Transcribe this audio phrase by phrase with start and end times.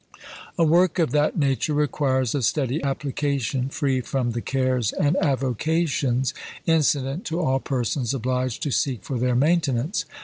[0.57, 6.33] A work of that nature requires a steady application, free from the cares and avocations
[6.65, 10.05] incident to all persons obliged to seek for their maintenance.